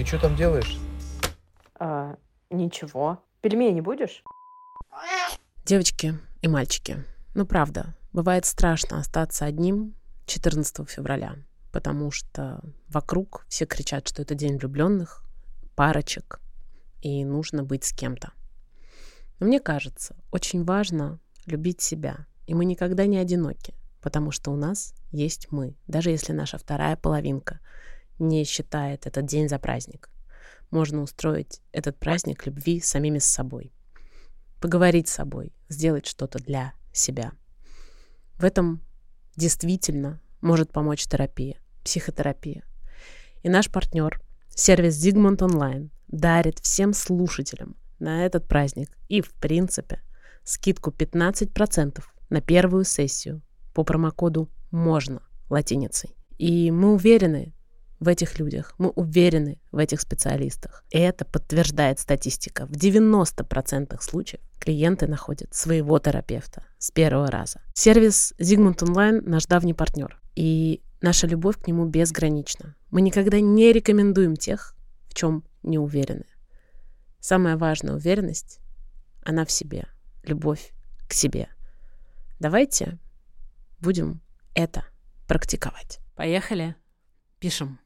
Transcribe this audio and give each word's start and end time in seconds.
Ты 0.00 0.06
что 0.06 0.18
там 0.18 0.34
делаешь? 0.34 0.78
А, 1.78 2.16
ничего. 2.48 3.22
Пельмени 3.42 3.82
будешь? 3.82 4.24
Девочки 5.66 6.18
и 6.40 6.48
мальчики, 6.48 7.04
ну 7.34 7.44
правда, 7.44 7.94
бывает 8.10 8.46
страшно 8.46 8.98
остаться 8.98 9.44
одним 9.44 9.94
14 10.24 10.88
февраля, 10.88 11.34
потому 11.70 12.10
что 12.10 12.62
вокруг 12.88 13.44
все 13.50 13.66
кричат, 13.66 14.08
что 14.08 14.22
это 14.22 14.34
день 14.34 14.56
влюбленных, 14.56 15.22
парочек, 15.76 16.40
и 17.02 17.22
нужно 17.22 17.62
быть 17.62 17.84
с 17.84 17.92
кем-то. 17.92 18.32
Но 19.38 19.48
мне 19.48 19.60
кажется, 19.60 20.16
очень 20.30 20.64
важно 20.64 21.20
любить 21.44 21.82
себя, 21.82 22.26
и 22.46 22.54
мы 22.54 22.64
никогда 22.64 23.04
не 23.04 23.18
одиноки, 23.18 23.74
потому 24.00 24.30
что 24.30 24.50
у 24.50 24.56
нас 24.56 24.94
есть 25.12 25.48
мы, 25.50 25.76
даже 25.86 26.08
если 26.08 26.32
наша 26.32 26.56
вторая 26.56 26.96
половинка 26.96 27.60
не 28.20 28.44
считает 28.44 29.06
этот 29.06 29.26
день 29.26 29.48
за 29.48 29.58
праздник. 29.58 30.10
Можно 30.70 31.02
устроить 31.02 31.60
этот 31.72 31.98
праздник 31.98 32.46
любви 32.46 32.80
самими 32.80 33.18
с 33.18 33.24
собой. 33.24 33.72
Поговорить 34.60 35.08
с 35.08 35.14
собой, 35.14 35.52
сделать 35.68 36.06
что-то 36.06 36.38
для 36.38 36.74
себя. 36.92 37.32
В 38.38 38.44
этом 38.44 38.80
действительно 39.36 40.20
может 40.40 40.72
помочь 40.72 41.06
терапия, 41.06 41.58
психотерапия. 41.82 42.64
И 43.42 43.48
наш 43.48 43.70
партнер, 43.70 44.20
сервис 44.50 45.02
Zigmund 45.04 45.38
Online, 45.38 45.90
дарит 46.08 46.58
всем 46.60 46.92
слушателям 46.92 47.76
на 47.98 48.24
этот 48.24 48.46
праздник 48.48 48.90
и, 49.08 49.20
в 49.20 49.32
принципе, 49.34 50.02
скидку 50.44 50.90
15% 50.90 52.02
на 52.28 52.40
первую 52.40 52.84
сессию 52.84 53.42
по 53.74 53.84
промокоду 53.84 54.50
«можно» 54.70 55.22
латиницей. 55.48 56.16
И 56.38 56.70
мы 56.70 56.94
уверены 56.94 57.54
в 58.00 58.08
этих 58.08 58.38
людях, 58.38 58.74
мы 58.78 58.88
уверены 58.88 59.60
в 59.70 59.76
этих 59.76 60.00
специалистах. 60.00 60.84
И 60.90 60.98
это 60.98 61.24
подтверждает 61.24 62.00
статистика. 62.00 62.66
В 62.66 62.72
90% 62.72 64.00
случаев 64.00 64.40
клиенты 64.58 65.06
находят 65.06 65.54
своего 65.54 65.98
терапевта 65.98 66.64
с 66.78 66.90
первого 66.90 67.30
раза. 67.30 67.60
Сервис 67.74 68.34
Zigmund 68.38 68.78
Online 68.78 69.20
наш 69.20 69.46
давний 69.46 69.74
партнер. 69.74 70.18
И 70.34 70.82
наша 71.02 71.26
любовь 71.26 71.58
к 71.58 71.66
нему 71.66 71.84
безгранична. 71.86 72.74
Мы 72.90 73.02
никогда 73.02 73.40
не 73.40 73.72
рекомендуем 73.72 74.36
тех, 74.36 74.74
в 75.08 75.14
чем 75.14 75.44
не 75.62 75.78
уверены. 75.78 76.24
Самая 77.20 77.58
важная 77.58 77.94
уверенность, 77.94 78.60
она 79.22 79.44
в 79.44 79.50
себе, 79.50 79.88
любовь 80.22 80.72
к 81.06 81.12
себе. 81.12 81.48
Давайте 82.38 82.98
будем 83.80 84.22
это 84.54 84.84
практиковать. 85.26 86.00
Поехали, 86.14 86.76
пишем. 87.38 87.79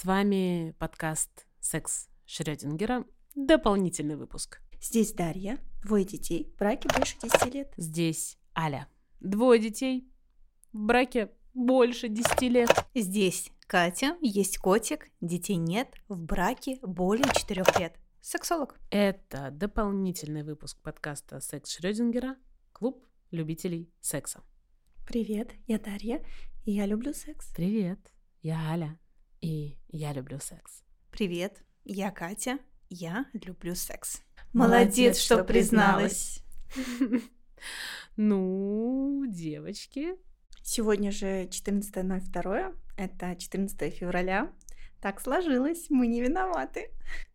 С 0.00 0.06
вами 0.06 0.74
подкаст 0.78 1.46
«Секс 1.60 2.08
Шрёдингера». 2.24 3.04
Дополнительный 3.34 4.16
выпуск. 4.16 4.62
Здесь 4.80 5.12
Дарья, 5.12 5.58
двое 5.84 6.06
детей, 6.06 6.50
в 6.54 6.58
браке 6.58 6.88
больше 6.88 7.18
10 7.20 7.52
лет. 7.52 7.74
Здесь 7.76 8.38
Аля. 8.56 8.88
Двое 9.20 9.60
детей, 9.60 10.10
в 10.72 10.78
браке 10.78 11.30
больше 11.52 12.08
10 12.08 12.40
лет. 12.44 12.70
Здесь 12.94 13.50
Катя, 13.66 14.16
есть 14.22 14.56
котик, 14.56 15.10
детей 15.20 15.56
нет, 15.56 15.94
в 16.08 16.22
браке 16.22 16.78
более 16.80 17.30
4 17.34 17.62
лет. 17.78 17.98
Сексолог. 18.22 18.80
Это 18.90 19.50
дополнительный 19.50 20.44
выпуск 20.44 20.80
подкаста 20.80 21.40
«Секс 21.40 21.76
Шрёдингера. 21.76 22.36
Клуб 22.72 23.04
любителей 23.30 23.92
секса». 24.00 24.42
Привет, 25.06 25.50
я 25.66 25.78
Дарья, 25.78 26.24
и 26.64 26.72
я 26.72 26.86
люблю 26.86 27.12
секс. 27.12 27.52
Привет, 27.54 28.14
я 28.40 28.70
Аля, 28.70 28.98
и 29.40 29.78
я 29.88 30.12
люблю 30.12 30.38
секс. 30.40 30.82
Привет, 31.10 31.62
я 31.84 32.10
Катя, 32.10 32.58
я 32.88 33.26
люблю 33.32 33.74
секс. 33.74 34.22
Молодец, 34.52 35.18
что 35.18 35.44
призналась. 35.44 36.42
Ну, 38.16 39.24
девочки, 39.28 40.16
Сегодня 40.62 41.10
же 41.10 41.46
14.02, 41.46 42.76
это 42.96 43.34
14 43.34 43.92
февраля. 43.92 44.52
Так 45.00 45.20
сложилось, 45.20 45.86
мы 45.88 46.06
не 46.06 46.20
виноваты. 46.20 46.90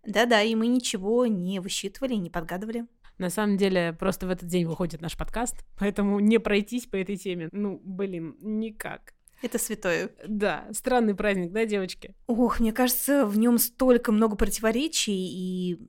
Да-да, 0.05 0.41
и 0.41 0.55
мы 0.55 0.67
ничего 0.67 1.25
не 1.25 1.59
высчитывали, 1.59 2.13
не 2.13 2.29
подгадывали. 2.29 2.85
На 3.17 3.29
самом 3.29 3.57
деле, 3.57 3.91
просто 3.91 4.27
в 4.27 4.29
этот 4.29 4.47
день 4.47 4.65
выходит 4.65 5.01
наш 5.01 5.17
подкаст, 5.17 5.65
поэтому 5.77 6.21
не 6.21 6.37
пройтись 6.37 6.85
по 6.85 6.95
этой 6.95 7.17
теме, 7.17 7.49
ну, 7.51 7.81
блин, 7.83 8.37
никак. 8.39 9.14
Это 9.41 9.59
святое. 9.59 10.11
Да, 10.27 10.67
странный 10.71 11.15
праздник, 11.15 11.51
да, 11.51 11.65
девочки? 11.65 12.15
Ох, 12.27 12.59
мне 12.59 12.73
кажется, 12.73 13.25
в 13.25 13.37
нем 13.37 13.57
столько 13.57 14.11
много 14.11 14.35
противоречий, 14.35 15.13
и 15.13 15.79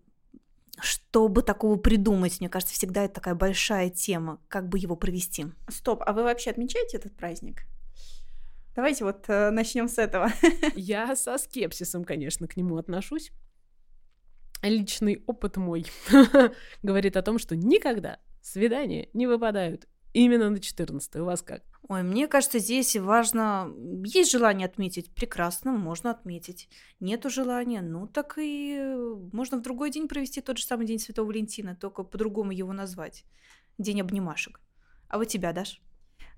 чтобы 0.79 1.43
такого 1.43 1.77
придумать, 1.77 2.41
мне 2.41 2.49
кажется, 2.49 2.75
всегда 2.75 3.05
это 3.05 3.15
такая 3.15 3.35
большая 3.35 3.89
тема, 3.89 4.41
как 4.49 4.69
бы 4.69 4.79
его 4.79 4.97
провести. 4.97 5.47
Стоп, 5.69 6.03
а 6.05 6.13
вы 6.13 6.23
вообще 6.23 6.51
отмечаете 6.51 6.99
этот 6.99 7.17
праздник? 7.17 7.63
Давайте 8.75 9.05
вот 9.05 9.25
э, 9.29 9.51
начнем 9.51 9.89
с 9.89 9.97
этого. 9.97 10.31
Я 10.75 11.17
со 11.17 11.39
скепсисом, 11.39 12.05
конечно, 12.05 12.47
к 12.47 12.57
нему 12.59 12.77
отношусь. 12.77 13.33
Личный 14.63 15.23
опыт 15.27 15.57
мой 15.57 15.87
говорит 16.83 17.17
о 17.17 17.23
том, 17.23 17.39
что 17.39 17.57
никогда 17.57 18.19
свидания 18.43 19.09
не 19.15 19.27
выпадают 19.27 19.89
именно 20.25 20.51
на 20.51 20.61
14 20.61 21.17
У 21.17 21.25
вас 21.25 21.43
как? 21.43 21.63
Ой, 21.89 22.03
мне 22.03 22.27
кажется, 22.27 22.59
здесь 22.59 22.97
важно... 22.97 23.73
Есть 24.05 24.33
желание 24.33 24.67
отметить? 24.67 25.15
Прекрасно, 25.15 25.73
можно 25.73 26.11
отметить. 26.11 26.69
Нету 27.01 27.31
желания? 27.31 27.83
Ну, 27.83 28.07
так 28.07 28.39
и 28.39 28.95
можно 29.33 29.59
в 29.59 29.63
другой 29.63 29.91
день 29.91 30.09
провести 30.09 30.41
тот 30.41 30.59
же 30.59 30.65
самый 30.65 30.87
День 30.87 30.99
Святого 30.99 31.27
Валентина, 31.27 31.77
только 31.77 32.03
по-другому 32.03 32.51
его 32.51 32.73
назвать. 32.73 33.25
День 33.79 34.01
обнимашек. 34.01 34.61
А 35.09 35.19
у 35.19 35.25
тебя, 35.25 35.53
Даш? 35.53 35.81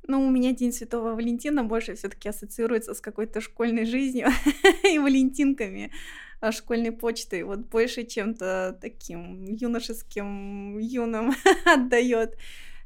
Ну, 0.07 0.27
у 0.27 0.31
меня 0.31 0.53
День 0.53 0.73
Святого 0.73 1.15
Валентина 1.15 1.65
больше 1.65 1.95
все-таки 1.95 2.29
ассоциируется 2.29 2.95
с 2.95 3.01
какой-то 3.01 3.41
школьной 3.41 3.85
жизнью 3.85 4.29
и 4.85 4.99
валентинками 4.99 5.93
а, 6.41 6.53
школьной 6.53 6.93
почтой. 6.93 7.43
Вот 7.43 7.61
больше 7.61 8.05
чем-то 8.05 8.79
таким 8.81 9.45
юношеским, 9.45 10.79
юным 10.79 11.33
отдает. 11.65 12.37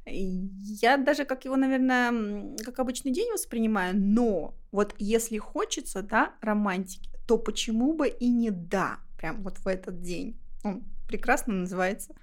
Я 0.04 0.96
даже 0.96 1.24
как 1.24 1.44
его, 1.44 1.56
наверное, 1.56 2.56
как 2.64 2.78
обычный 2.80 3.12
день 3.12 3.30
воспринимаю, 3.32 3.94
но 3.96 4.54
вот 4.72 4.94
если 4.98 5.38
хочется, 5.38 6.02
да, 6.02 6.34
романтики, 6.40 7.10
то 7.26 7.38
почему 7.38 7.94
бы 7.94 8.08
и 8.08 8.28
не 8.28 8.50
да, 8.50 8.98
прям 9.16 9.42
вот 9.42 9.58
в 9.58 9.66
этот 9.66 10.02
день. 10.02 10.36
Он 10.64 10.82
прекрасно 11.06 11.54
называется. 11.54 12.14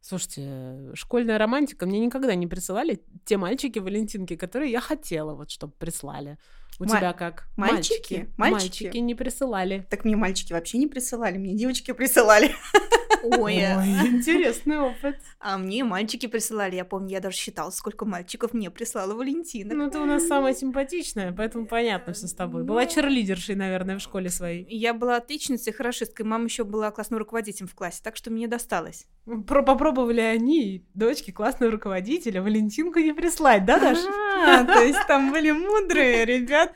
Слушайте, 0.00 0.92
школьная 0.94 1.38
романтика 1.38 1.86
мне 1.86 1.98
никогда 2.00 2.34
не 2.34 2.46
присылали 2.46 3.02
те 3.24 3.36
мальчики 3.36 3.78
Валентинки, 3.78 4.36
которые 4.36 4.70
я 4.70 4.80
хотела, 4.80 5.34
вот, 5.34 5.50
чтобы 5.50 5.72
прислали. 5.72 6.38
У 6.78 6.84
Ма- 6.84 6.98
тебя 6.98 7.12
как? 7.12 7.48
Мальчики? 7.56 8.28
мальчики? 8.36 8.84
Мальчики 8.84 8.96
не 8.98 9.14
присылали. 9.14 9.86
Так 9.90 10.04
мне 10.04 10.14
мальчики 10.14 10.52
вообще 10.52 10.78
не 10.78 10.86
присылали, 10.86 11.36
мне 11.36 11.54
девочки 11.54 11.92
присылали. 11.92 12.54
Ой, 13.22 13.56
интересный 13.56 14.78
опыт. 14.78 15.16
А 15.40 15.58
мне 15.58 15.82
мальчики 15.82 16.26
присылали. 16.26 16.76
Я 16.76 16.84
помню, 16.84 17.10
я 17.10 17.20
даже 17.20 17.36
считала, 17.36 17.70
сколько 17.70 18.04
мальчиков 18.04 18.52
мне 18.52 18.70
прислала 18.70 19.14
Валентина. 19.14 19.74
Ну, 19.74 19.90
ты 19.90 19.98
у 19.98 20.04
нас 20.04 20.26
самая 20.26 20.54
симпатичная, 20.54 21.32
поэтому 21.32 21.66
понятно 21.66 22.12
все 22.12 22.28
с 22.28 22.34
тобой. 22.34 22.62
Была 22.62 22.82
ну, 22.82 22.88
черлидершей, 22.88 23.56
наверное, 23.56 23.98
в 23.98 24.00
школе 24.00 24.30
своей. 24.30 24.66
Я 24.68 24.94
была 24.94 25.16
отличницей, 25.16 25.72
хорошисткой. 25.72 26.26
Мама 26.26 26.44
еще 26.44 26.62
была 26.64 26.90
классным 26.92 27.18
руководителем 27.18 27.66
в 27.66 27.74
классе, 27.74 28.00
так 28.04 28.16
что 28.16 28.30
мне 28.30 28.46
досталось. 28.46 29.06
Про 29.46 29.62
попробовали 29.62 30.20
они, 30.20 30.86
дочки 30.94 31.32
классного 31.32 31.72
руководителя, 31.72 32.40
Валентинку 32.40 32.98
не 32.98 33.12
прислать, 33.12 33.64
да, 33.64 33.78
Даша? 33.78 34.08
А, 34.46 34.64
то 34.64 34.82
есть 34.82 35.06
там 35.06 35.32
были 35.32 35.50
мудрые 35.50 36.24
ребята. 36.24 36.67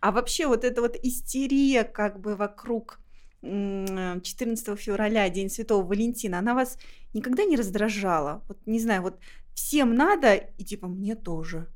А 0.00 0.12
вообще 0.12 0.46
вот 0.46 0.64
эта 0.64 0.82
вот 0.82 0.96
истерия 1.02 1.82
как 1.84 2.20
бы 2.20 2.36
вокруг 2.36 3.00
14 3.40 4.78
февраля, 4.78 5.28
День 5.30 5.48
Святого 5.50 5.82
Валентина, 5.82 6.38
она 6.38 6.54
вас 6.54 6.78
никогда 7.14 7.44
не 7.44 7.56
раздражала? 7.56 8.42
Вот 8.48 8.58
не 8.66 8.80
знаю, 8.80 9.02
вот 9.02 9.18
всем 9.54 9.94
надо, 9.94 10.34
и 10.34 10.64
типа 10.64 10.88
мне 10.88 11.14
тоже. 11.14 11.68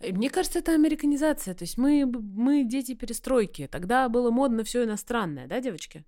Мне 0.00 0.30
кажется, 0.30 0.60
это 0.60 0.72
американизация. 0.72 1.54
То 1.54 1.64
есть 1.64 1.76
мы, 1.76 2.06
мы 2.06 2.64
дети 2.64 2.94
перестройки. 2.94 3.68
Тогда 3.70 4.08
было 4.08 4.30
модно 4.30 4.64
все 4.64 4.84
иностранное, 4.84 5.46
да, 5.46 5.60
девочки? 5.60 6.04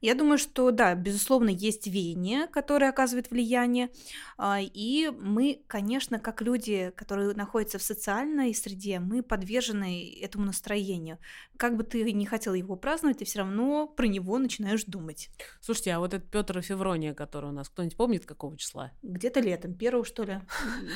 Я 0.00 0.14
думаю, 0.14 0.38
что 0.38 0.70
да, 0.70 0.94
безусловно, 0.94 1.48
есть 1.48 1.86
веяние, 1.86 2.46
которое 2.46 2.90
оказывает 2.90 3.30
влияние. 3.30 3.90
А, 4.36 4.58
и 4.60 5.10
мы, 5.10 5.62
конечно, 5.66 6.18
как 6.18 6.40
люди, 6.42 6.92
которые 6.96 7.34
находятся 7.34 7.78
в 7.78 7.82
социальной 7.82 8.54
среде, 8.54 9.00
мы 9.00 9.22
подвержены 9.22 10.16
этому 10.20 10.44
настроению. 10.46 11.18
Как 11.56 11.76
бы 11.76 11.82
ты 11.82 12.12
не 12.12 12.26
хотел 12.26 12.54
его 12.54 12.76
праздновать, 12.76 13.18
ты 13.18 13.24
все 13.24 13.40
равно 13.40 13.86
про 13.86 14.06
него 14.06 14.38
начинаешь 14.38 14.84
думать. 14.84 15.30
Слушайте, 15.60 15.92
а 15.92 15.98
вот 15.98 16.14
этот 16.14 16.30
Петр 16.30 16.58
и 16.58 16.62
Феврония, 16.62 17.14
который 17.14 17.50
у 17.50 17.52
нас, 17.52 17.68
кто-нибудь 17.68 17.96
помнит, 17.96 18.26
какого 18.26 18.56
числа? 18.56 18.92
Где-то 19.02 19.40
летом, 19.40 19.74
первого, 19.74 20.04
что 20.04 20.22
ли? 20.22 20.40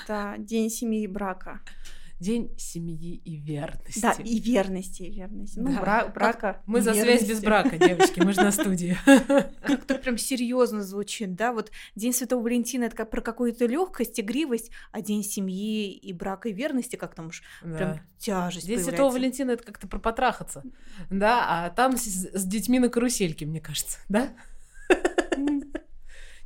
Да, 0.07 0.37
день 0.39 0.71
семьи 0.71 1.03
и 1.03 1.07
брака. 1.07 1.61
День 2.23 2.57
семьи 2.57 3.17
и 3.17 3.35
верности. 3.37 3.99
Да, 4.01 4.13
и 4.13 4.39
верности, 4.39 5.03
и 5.03 5.11
верности. 5.11 5.59
Ну, 5.59 5.73
Да. 5.75 5.81
бра- 5.81 6.07
брака. 6.07 6.63
Мы 6.67 6.81
за 6.81 6.95
связь 6.95 7.23
без 7.23 7.43
верности. 7.43 7.45
брака, 7.45 7.79
девочки, 7.79 8.21
мы 8.21 8.33
же 8.33 8.43
на 8.43 8.53
студии. 8.53 8.97
Как-то 9.67 9.97
прям 9.97 10.17
серьезно 10.17 10.85
звучит, 10.85 11.35
да? 11.35 11.53
Вот 11.53 11.73
День 11.97 12.13
Святого 12.13 12.41
Валентина 12.45 12.85
это 12.85 12.95
как 12.95 13.11
про 13.11 13.21
какую-то 13.23 13.67
легкость, 13.67 14.21
игривость, 14.21 14.71
а 14.93 15.01
День 15.03 15.25
семьи 15.25 15.91
и 15.93 16.13
брака 16.13 16.49
и 16.49 16.53
верности, 16.53 16.95
как 16.95 17.17
там 17.17 17.27
уж 17.27 17.43
прям 17.61 17.77
Да. 17.95 18.03
тяжесть 18.19 18.69
День 18.69 18.79
Святого. 18.79 19.11
Валентина 19.11 19.51
это 19.51 19.65
как-то 19.65 19.89
про 19.89 19.99
потрахаться, 19.99 20.63
да, 21.11 21.45
а 21.67 21.71
там 21.71 21.97
с, 21.97 22.05
с 22.07 22.45
детьми 22.45 22.79
на 22.79 22.89
карусельке, 22.89 23.47
мне 23.47 23.61
кажется, 23.61 23.99
да? 24.09 24.29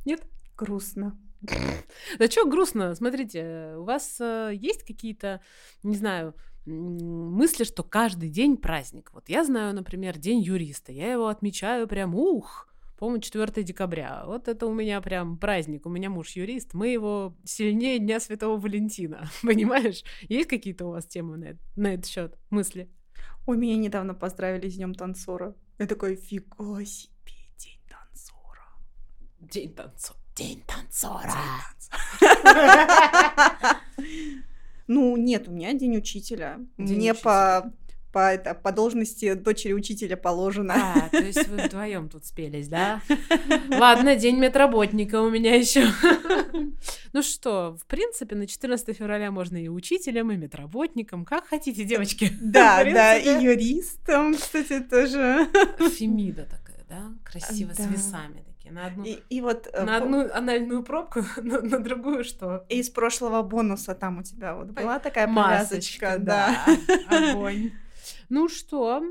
Нет? 0.05 0.23
Грустно. 0.57 1.15
Да 1.41 2.27
что 2.29 2.45
грустно? 2.45 2.95
Смотрите, 2.95 3.75
у 3.77 3.83
вас 3.83 4.17
э, 4.19 4.51
есть 4.53 4.83
какие-то, 4.83 5.41
не 5.83 5.95
знаю, 5.95 6.33
мысли, 6.65 7.63
что 7.63 7.83
каждый 7.83 8.29
день 8.29 8.57
праздник? 8.57 9.11
Вот 9.13 9.29
я 9.29 9.43
знаю, 9.45 9.73
например, 9.73 10.17
День 10.17 10.39
юриста. 10.41 10.91
Я 10.91 11.11
его 11.13 11.27
отмечаю 11.27 11.87
прям, 11.87 12.15
ух, 12.15 12.67
по-моему, 12.97 13.21
4 13.21 13.63
декабря. 13.63 14.23
Вот 14.25 14.47
это 14.47 14.65
у 14.65 14.73
меня 14.73 14.99
прям 15.01 15.37
праздник. 15.37 15.85
У 15.85 15.89
меня 15.89 16.09
муж 16.09 16.31
юрист. 16.31 16.73
Мы 16.73 16.89
его 16.89 17.37
сильнее 17.45 17.99
Дня 17.99 18.19
Святого 18.19 18.59
Валентина. 18.59 19.29
Понимаешь? 19.43 20.03
Есть 20.27 20.49
какие-то 20.49 20.87
у 20.87 20.91
вас 20.91 21.05
темы 21.05 21.37
на, 21.37 21.45
это- 21.45 21.59
на 21.75 21.93
этот 21.93 22.07
счет, 22.07 22.37
мысли? 22.49 22.89
Ой, 23.45 23.57
меня 23.57 23.77
недавно 23.77 24.13
поздравили 24.13 24.67
с 24.67 24.75
Днем 24.75 24.93
танцора. 24.93 25.55
Я 25.79 25.85
такой, 25.85 26.15
фига 26.15 26.83
себе, 26.83 27.33
День 27.57 27.79
танцора. 27.87 28.65
День 29.39 29.73
танцора. 29.73 30.19
День 30.37 30.63
танцора. 30.67 31.33
Ну, 34.89 35.17
нет, 35.17 35.49
у 35.49 35.51
меня 35.51 35.73
день 35.73 35.97
учителя. 35.97 36.59
День 36.77 36.95
Мне 36.95 37.11
учителя. 37.11 37.23
по, 37.23 37.73
по, 38.13 38.19
это, 38.33 38.53
по 38.53 38.71
должности 38.71 39.33
дочери 39.33 39.73
учителя 39.73 40.15
положено. 40.15 40.75
А, 40.77 41.09
то 41.09 41.17
есть 41.17 41.45
вы 41.49 41.57
вдвоем 41.57 42.07
тут 42.07 42.23
спелись, 42.23 42.69
да? 42.69 43.01
Ладно, 43.69 44.15
день 44.15 44.37
медработника 44.37 45.21
у 45.21 45.29
меня 45.29 45.55
еще. 45.55 45.87
Ну 47.11 47.21
что, 47.21 47.75
в 47.81 47.85
принципе, 47.85 48.35
на 48.35 48.47
14 48.47 48.95
февраля 48.95 49.29
можно 49.29 49.57
и 49.57 49.67
учителем, 49.67 50.31
и 50.31 50.37
медработником, 50.37 51.25
как 51.25 51.47
хотите, 51.47 51.83
девочки. 51.83 52.31
Да, 52.39 52.85
да, 52.85 53.17
и 53.17 53.43
юристом, 53.43 54.35
кстати, 54.35 54.79
тоже. 54.79 55.49
Фемида 55.97 56.43
такая, 56.43 56.85
да? 56.87 57.11
Красиво, 57.25 57.73
с 57.73 57.79
весами 57.79 58.46
такие. 58.67 58.71
На 58.73 58.85
одну, 58.87 59.03
И, 59.03 59.19
и 59.29 59.41
вот 59.41 59.67
э, 59.71 59.83
на 59.83 59.99
по- 59.99 60.05
одну 60.05 60.29
анальную 60.33 60.83
пробку, 60.83 61.19
на, 61.41 61.61
на 61.61 61.79
другую 61.79 62.23
что? 62.23 62.65
из 62.69 62.89
прошлого 62.89 63.41
бонуса 63.43 63.95
там 63.95 64.19
у 64.19 64.23
тебя 64.23 64.55
вот 64.55 64.67
была 64.67 64.99
такая 64.99 65.27
Масочка, 65.27 66.17
повязочка, 66.17 66.19
да. 66.19 66.65
да. 67.09 67.31
Огонь. 67.31 67.71
Ну 68.29 68.47
что, 68.49 69.03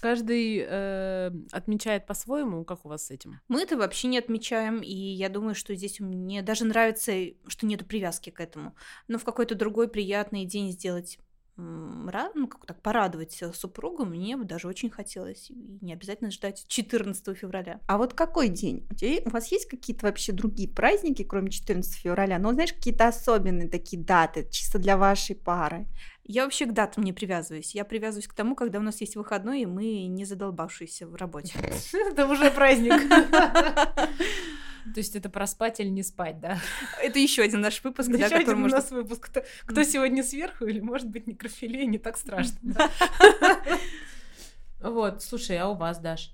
каждый 0.00 0.64
э, 0.66 1.30
отмечает 1.52 2.06
по-своему, 2.06 2.64
как 2.64 2.84
у 2.84 2.88
вас 2.88 3.06
с 3.06 3.10
этим? 3.10 3.40
Мы 3.48 3.62
это 3.62 3.76
вообще 3.76 4.08
не 4.08 4.18
отмечаем, 4.18 4.80
и 4.80 4.92
я 4.94 5.28
думаю, 5.28 5.54
что 5.54 5.74
здесь 5.74 6.00
мне 6.00 6.42
даже 6.42 6.64
нравится, 6.64 7.12
что 7.46 7.66
нету 7.66 7.84
привязки 7.86 8.30
к 8.30 8.40
этому. 8.40 8.74
Но 9.08 9.18
в 9.18 9.24
какой-то 9.24 9.54
другой 9.54 9.88
приятный 9.88 10.44
день 10.44 10.72
сделать 10.72 11.18
ну, 11.56 12.48
как 12.48 12.66
так, 12.66 12.82
порадовать 12.82 13.40
э, 13.42 13.52
супругу, 13.52 14.04
мне 14.04 14.36
бы 14.36 14.44
даже 14.44 14.66
очень 14.66 14.90
хотелось. 14.90 15.50
И 15.50 15.78
не 15.80 15.92
обязательно 15.92 16.30
ждать 16.30 16.64
14 16.66 17.36
февраля. 17.36 17.80
А 17.86 17.96
вот 17.96 18.14
какой 18.14 18.48
день? 18.48 18.86
У, 18.90 18.94
тебя, 18.94 19.22
у 19.24 19.30
вас 19.30 19.52
есть 19.52 19.66
какие-то 19.66 20.06
вообще 20.06 20.32
другие 20.32 20.68
праздники, 20.68 21.22
кроме 21.22 21.50
14 21.50 21.94
февраля? 21.94 22.38
Ну, 22.38 22.52
знаешь, 22.52 22.72
какие-то 22.72 23.06
особенные 23.06 23.68
такие 23.68 24.02
даты, 24.02 24.48
чисто 24.50 24.78
для 24.78 24.96
вашей 24.96 25.36
пары? 25.36 25.86
Я 26.24 26.44
вообще 26.44 26.66
к 26.66 26.72
датам 26.72 27.04
не 27.04 27.12
привязываюсь. 27.12 27.74
Я 27.74 27.84
привязываюсь 27.84 28.28
к 28.28 28.34
тому, 28.34 28.54
когда 28.54 28.78
у 28.78 28.82
нас 28.82 29.00
есть 29.00 29.14
выходной, 29.14 29.62
и 29.62 29.66
мы 29.66 30.06
не 30.06 30.24
задолбавшиеся 30.24 31.06
в 31.06 31.14
работе. 31.14 31.54
Это 31.92 32.26
уже 32.26 32.50
праздник. 32.50 32.94
То 34.92 35.00
есть 35.00 35.16
это 35.16 35.30
проспать 35.30 35.80
или 35.80 35.88
не 35.88 36.02
спать, 36.02 36.40
да? 36.40 36.58
Это 37.02 37.18
еще 37.18 37.42
один 37.42 37.60
наш 37.60 37.82
выпуск, 37.82 38.08
да, 38.10 38.16
Еще 38.16 38.24
который 38.24 38.42
один 38.42 38.54
у 38.54 38.58
можно 38.58 38.76
нас 38.76 38.90
выпуск. 38.90 39.26
Кто, 39.30 39.42
кто 39.64 39.82
сегодня 39.82 40.22
сверху, 40.22 40.66
или, 40.66 40.80
может 40.80 41.08
быть, 41.08 41.26
некрофилия, 41.26 41.86
не 41.86 41.98
так 41.98 42.16
страшно. 42.18 42.58
Вот, 44.80 45.22
слушай, 45.22 45.56
а 45.56 45.68
у 45.68 45.76
вас, 45.76 45.98
Даш? 45.98 46.30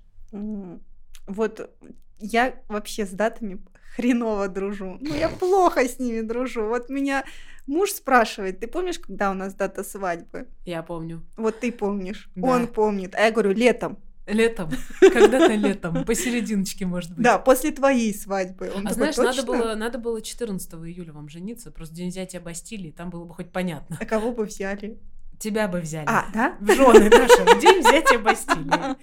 Вот 1.27 1.73
я 2.19 2.55
вообще 2.67 3.05
с 3.05 3.11
датами 3.11 3.61
хреново 3.95 4.47
дружу. 4.49 4.97
Ну, 4.99 5.15
я 5.15 5.29
плохо 5.29 5.87
с 5.87 5.99
ними 5.99 6.21
дружу. 6.21 6.65
Вот 6.67 6.89
меня 6.89 7.23
муж 7.65 7.91
спрашивает, 7.91 8.59
ты 8.59 8.67
помнишь, 8.67 8.99
когда 8.99 9.31
у 9.31 9.33
нас 9.33 9.53
дата 9.53 9.83
свадьбы? 9.83 10.47
Я 10.65 10.83
помню. 10.83 11.25
Вот 11.37 11.59
ты 11.59 11.71
помнишь, 11.71 12.29
Да. 12.35 12.47
он 12.49 12.67
помнит. 12.67 13.15
А 13.15 13.21
я 13.21 13.31
говорю, 13.31 13.51
летом. 13.53 13.99
Летом, 14.33 14.69
когда-то 14.99 15.53
летом, 15.53 16.05
посерединочке, 16.05 16.85
может 16.85 17.11
быть. 17.13 17.23
Да, 17.23 17.37
после 17.37 17.71
твоей 17.71 18.13
свадьбы. 18.13 18.71
Он 18.75 18.87
А 18.87 18.89
такой, 18.89 19.13
знаешь, 19.13 19.17
надо 19.17 19.43
было, 19.43 19.75
надо 19.75 19.97
было 19.97 20.21
14 20.21 20.73
июля 20.73 21.13
вам 21.13 21.29
жениться, 21.29 21.71
просто 21.71 21.95
день 21.95 22.09
взятия 22.09 22.39
Бастилии, 22.39 22.91
там 22.91 23.09
было 23.09 23.25
бы 23.25 23.33
хоть 23.33 23.51
понятно. 23.51 23.97
А 23.99 24.05
кого 24.05 24.31
бы 24.31 24.45
взяли? 24.45 24.99
Тебя 25.41 25.67
бы 25.67 25.79
взяли. 25.79 26.05
А, 26.07 26.25
да? 26.31 26.55
В 26.59 26.71
жены, 26.71 27.09
Даша, 27.09 27.43
в 27.43 27.59
день 27.59 27.79
взятия 27.79 28.19
Бастилии. 28.19 28.95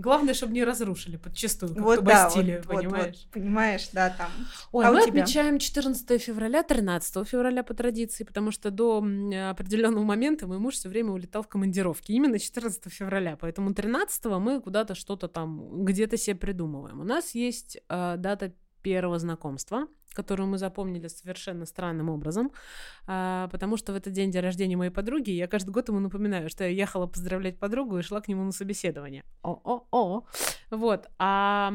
Главное, 0.00 0.32
чтобы 0.32 0.54
не 0.54 0.64
разрушили 0.64 1.18
подчастую, 1.18 1.74
как 1.74 1.84
Вот 1.84 1.96
ту 1.96 2.02
да, 2.06 2.24
Бастилию, 2.24 2.58
вот, 2.58 2.66
вот, 2.66 2.76
понимаешь? 2.76 3.16
вот, 3.24 3.30
понимаешь, 3.30 3.88
да, 3.92 4.08
там. 4.08 4.30
Ой, 4.72 4.86
А 4.86 4.92
мы 4.92 5.02
отмечаем 5.02 5.58
14 5.58 6.22
февраля, 6.22 6.62
13 6.62 7.28
февраля 7.28 7.62
по 7.62 7.74
традиции, 7.74 8.24
потому 8.24 8.52
что 8.52 8.70
до 8.70 9.04
определенного 9.50 10.02
момента 10.02 10.46
мой 10.46 10.58
муж 10.58 10.74
все 10.76 10.88
время 10.88 11.12
улетал 11.12 11.42
в 11.42 11.48
командировки. 11.48 12.12
Именно 12.12 12.38
14 12.38 12.90
февраля. 12.90 13.36
Поэтому 13.38 13.74
13 13.74 14.24
мы 14.24 14.62
куда-то 14.62 14.94
что-то 14.94 15.28
там 15.28 15.84
где-то 15.84 16.16
себе 16.16 16.36
придумываем. 16.36 17.00
У 17.00 17.04
нас 17.04 17.34
есть 17.34 17.76
э, 17.88 18.14
дата 18.16 18.54
первого 18.82 19.18
знакомства, 19.18 19.86
которую 20.12 20.48
мы 20.48 20.58
запомнили 20.58 21.08
совершенно 21.08 21.66
странным 21.66 22.10
образом, 22.10 22.50
а, 23.06 23.48
потому 23.48 23.76
что 23.76 23.92
в 23.92 23.96
этот 23.96 24.12
день 24.12 24.30
день 24.30 24.42
рождения 24.42 24.76
моей 24.76 24.90
подруги, 24.90 25.30
я 25.30 25.46
каждый 25.46 25.70
год 25.70 25.88
ему 25.88 26.00
напоминаю, 26.00 26.48
что 26.50 26.64
я 26.64 26.70
ехала 26.70 27.06
поздравлять 27.06 27.58
подругу 27.58 27.98
и 27.98 28.02
шла 28.02 28.20
к 28.20 28.28
нему 28.28 28.44
на 28.44 28.52
собеседование. 28.52 29.24
О-о-о. 29.42 30.26
Вот. 30.70 31.08
А 31.18 31.72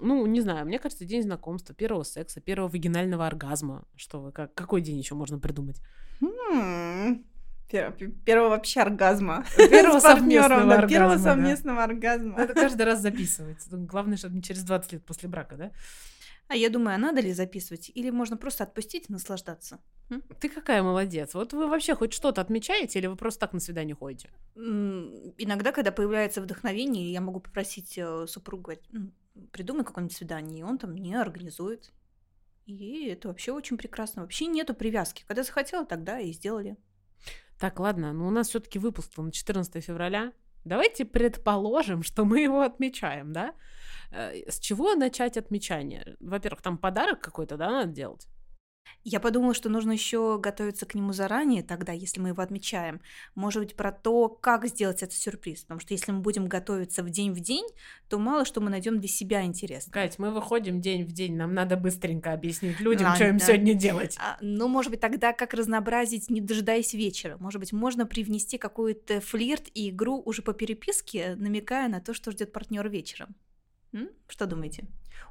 ну, 0.00 0.26
не 0.26 0.40
знаю, 0.40 0.66
мне 0.66 0.78
кажется, 0.78 1.04
день 1.04 1.22
знакомства, 1.22 1.74
первого 1.74 2.04
секса, 2.04 2.40
первого 2.40 2.68
вагинального 2.68 3.26
оргазма. 3.26 3.84
Что 3.96 4.20
вы, 4.20 4.32
как, 4.32 4.54
какой 4.54 4.80
день 4.80 4.98
еще 4.98 5.14
можно 5.14 5.38
придумать? 5.38 5.80
М, 6.20 6.28
пер- 6.30 7.16
пер- 7.16 7.24
Первого 7.68 8.48
вообще 8.50 8.80
оргазма. 8.80 9.44
Первого 9.56 10.00
совместного 10.00 10.64
да, 10.64 10.86
Первого 10.86 11.12
оргазма, 11.12 11.16
да. 11.16 11.18
совместного 11.18 11.84
оргазма. 11.84 12.38
Надо 12.38 12.54
каждый 12.54 12.82
раз 12.82 13.00
записывать. 13.00 13.58
Главное, 13.70 14.16
чтобы 14.16 14.36
не 14.36 14.42
через 14.42 14.62
20 14.62 14.92
лет 14.92 15.04
после 15.04 15.28
брака, 15.28 15.56
да? 15.56 15.70
А 16.48 16.56
я 16.56 16.70
думаю, 16.70 16.94
а 16.94 16.98
надо 16.98 17.20
ли 17.20 17.32
записывать? 17.34 17.90
Или 17.94 18.08
можно 18.08 18.38
просто 18.38 18.64
отпустить 18.64 19.04
и 19.08 19.12
наслаждаться? 19.12 19.80
Ты 20.40 20.48
какая 20.48 20.82
молодец. 20.82 21.34
Вот 21.34 21.52
вы 21.52 21.68
вообще 21.68 21.94
хоть 21.94 22.14
что-то 22.14 22.40
отмечаете 22.40 22.98
или 22.98 23.06
вы 23.06 23.16
просто 23.16 23.40
так 23.40 23.52
на 23.52 23.60
свидание 23.60 23.94
ходите? 23.94 24.30
Иногда, 24.56 25.72
когда 25.72 25.92
появляется 25.92 26.40
вдохновение, 26.40 27.12
я 27.12 27.20
могу 27.20 27.40
попросить 27.40 27.98
э, 27.98 28.26
супругу 28.26 28.72
ну, 28.90 29.12
придумай 29.52 29.84
какое-нибудь 29.84 30.16
свидание, 30.16 30.60
и 30.60 30.62
он 30.62 30.78
там 30.78 30.92
мне 30.92 31.20
организует. 31.20 31.92
И 32.64 33.08
это 33.08 33.28
вообще 33.28 33.52
очень 33.52 33.76
прекрасно. 33.76 34.22
Вообще 34.22 34.46
нету 34.46 34.72
привязки. 34.72 35.24
Когда 35.28 35.42
захотела, 35.42 35.84
тогда 35.84 36.18
и 36.18 36.32
сделали. 36.32 36.78
Так, 37.58 37.80
ладно, 37.80 38.12
но 38.12 38.26
у 38.26 38.30
нас 38.30 38.48
все-таки 38.48 38.78
выпуск 38.78 39.16
на 39.16 39.32
14 39.32 39.84
февраля. 39.84 40.32
Давайте 40.64 41.04
предположим, 41.04 42.02
что 42.02 42.24
мы 42.24 42.40
его 42.40 42.62
отмечаем, 42.62 43.32
да? 43.32 43.54
Э, 44.12 44.32
С 44.48 44.58
чего 44.60 44.94
начать 44.94 45.36
отмечание? 45.36 46.16
Во-первых, 46.20 46.62
там 46.62 46.78
подарок 46.78 47.20
какой-то, 47.20 47.56
да, 47.56 47.70
надо 47.70 47.92
делать? 47.92 48.28
Я 49.04 49.20
подумала, 49.20 49.54
что 49.54 49.68
нужно 49.68 49.92
еще 49.92 50.38
готовиться 50.38 50.86
к 50.86 50.94
нему 50.94 51.12
заранее, 51.12 51.62
тогда, 51.62 51.92
если 51.92 52.20
мы 52.20 52.28
его 52.28 52.42
отмечаем. 52.42 53.00
Может 53.34 53.62
быть, 53.62 53.74
про 53.74 53.92
то, 53.92 54.28
как 54.28 54.66
сделать 54.66 55.02
этот 55.02 55.16
сюрприз. 55.16 55.62
Потому 55.62 55.80
что 55.80 55.94
если 55.94 56.12
мы 56.12 56.20
будем 56.20 56.46
готовиться 56.46 57.02
в 57.02 57.10
день 57.10 57.32
в 57.32 57.40
день, 57.40 57.66
то 58.08 58.18
мало 58.18 58.44
что 58.44 58.60
мы 58.60 58.70
найдем 58.70 58.98
для 58.98 59.08
себя 59.08 59.44
интересно. 59.44 59.92
Кать, 59.92 60.18
мы 60.18 60.30
выходим 60.30 60.80
день 60.80 61.04
в 61.04 61.12
день, 61.12 61.36
нам 61.36 61.54
надо 61.54 61.76
быстренько 61.76 62.32
объяснить 62.32 62.80
людям, 62.80 63.08
Ладно. 63.08 63.16
что 63.16 63.28
им 63.28 63.38
сегодня 63.38 63.74
делать. 63.74 64.16
А, 64.18 64.36
ну, 64.40 64.68
может 64.68 64.90
быть, 64.90 65.00
тогда 65.00 65.32
как 65.32 65.54
разнообразить, 65.54 66.30
не 66.30 66.40
дожидаясь 66.40 66.94
вечера? 66.94 67.36
Может 67.38 67.60
быть, 67.60 67.72
можно 67.72 68.06
привнести 68.06 68.58
какой-то 68.58 69.20
флирт 69.20 69.68
и 69.74 69.90
игру 69.90 70.22
уже 70.24 70.42
по 70.42 70.52
переписке, 70.52 71.34
намекая 71.36 71.88
на 71.88 72.00
то, 72.00 72.14
что 72.14 72.30
ждет 72.30 72.52
партнер 72.52 72.88
вечером. 72.88 73.34
М? 73.92 74.10
Что 74.28 74.46
думаете? 74.46 74.84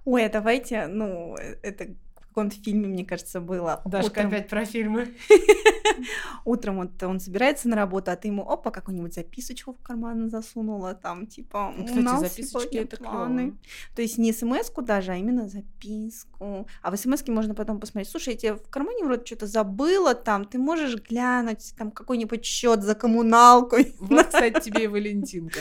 Ой, 0.05 0.25
а 0.25 0.29
давайте, 0.29 0.87
ну, 0.87 1.35
э, 1.37 1.57
это 1.61 1.95
каком-то 2.37 2.55
фильме, 2.63 2.87
мне 2.87 3.03
кажется, 3.03 3.41
было. 3.41 3.81
Дашка 3.85 4.11
Утром- 4.11 4.27
опять 4.27 4.47
про 4.47 4.63
фильмы. 4.65 5.07
Утром 6.45 6.77
вот 6.77 7.03
он 7.03 7.19
собирается 7.19 7.67
на 7.69 7.75
работу, 7.75 8.11
а 8.11 8.15
ты 8.15 8.27
ему, 8.29 8.43
опа, 8.49 8.71
какую-нибудь 8.71 9.13
записочку 9.13 9.73
в 9.73 9.79
карман 9.81 10.29
засунула, 10.29 10.93
там, 10.93 11.27
типа, 11.27 11.73
Ну, 11.75 11.83
у 11.83 11.85
кстати, 11.87 12.03
нас 12.03 12.19
записочки 12.21 12.77
это 12.77 12.97
планы». 12.97 13.41
клёво. 13.51 13.57
То 13.95 14.01
есть 14.01 14.17
не 14.17 14.31
смс-ку 14.33 14.81
даже, 14.81 15.11
а 15.11 15.15
именно 15.15 15.47
записку. 15.47 16.67
А 16.81 16.91
в 16.91 16.97
смс 16.97 17.27
можно 17.27 17.53
потом 17.55 17.79
посмотреть, 17.79 18.09
слушай, 18.11 18.33
я 18.33 18.39
тебе 18.39 18.53
в 18.53 18.69
кармане 18.69 19.03
вроде 19.05 19.25
что-то 19.25 19.47
забыла 19.47 20.13
там, 20.15 20.45
ты 20.45 20.57
можешь 20.57 20.95
глянуть 20.95 21.73
там 21.77 21.91
какой-нибудь 21.91 22.45
счет 22.45 22.83
за 22.83 22.95
коммуналку. 22.95 23.77
Вот, 23.99 24.27
кстати, 24.27 24.61
тебе 24.65 24.83
и 24.83 24.87
Валентинка. 24.87 25.59